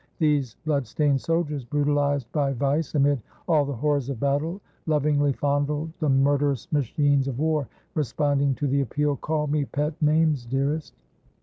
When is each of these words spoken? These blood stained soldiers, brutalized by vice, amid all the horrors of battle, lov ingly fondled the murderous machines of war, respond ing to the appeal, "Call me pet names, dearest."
These 0.17 0.55
blood 0.65 0.87
stained 0.87 1.21
soldiers, 1.21 1.63
brutalized 1.63 2.31
by 2.31 2.53
vice, 2.53 2.95
amid 2.95 3.21
all 3.47 3.65
the 3.65 3.75
horrors 3.75 4.09
of 4.09 4.19
battle, 4.19 4.59
lov 4.87 5.03
ingly 5.03 5.35
fondled 5.37 5.91
the 5.99 6.09
murderous 6.09 6.67
machines 6.71 7.27
of 7.27 7.37
war, 7.37 7.67
respond 7.93 8.41
ing 8.41 8.55
to 8.55 8.65
the 8.65 8.81
appeal, 8.81 9.15
"Call 9.17 9.45
me 9.45 9.63
pet 9.63 9.93
names, 10.01 10.43
dearest." 10.47 10.95